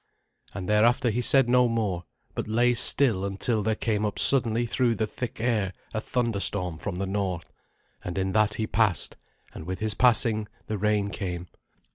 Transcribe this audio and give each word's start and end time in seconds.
And 0.55 0.67
thereafter 0.67 1.11
he 1.11 1.21
said 1.21 1.47
no 1.47 1.67
more, 1.67 2.05
but 2.33 2.47
lay 2.47 2.73
still 2.73 3.23
until 3.23 3.61
there 3.61 3.75
came 3.75 4.03
up 4.03 4.17
suddenly 4.17 4.65
through 4.65 4.95
the 4.95 5.05
thick 5.05 5.39
air 5.39 5.73
a 5.93 6.01
thunderstorm 6.01 6.79
from 6.79 6.95
the 6.95 7.05
north; 7.05 7.53
and 8.03 8.17
in 8.17 8.31
that 8.31 8.55
he 8.55 8.65
passed, 8.65 9.15
and 9.53 9.67
with 9.67 9.77
his 9.77 9.93
passing 9.93 10.47
the 10.65 10.79
rain 10.79 11.11
came. 11.11 11.49